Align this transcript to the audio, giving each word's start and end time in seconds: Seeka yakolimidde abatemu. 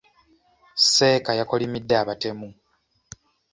Seeka 0.91 1.31
yakolimidde 1.39 1.93
abatemu. 2.01 2.49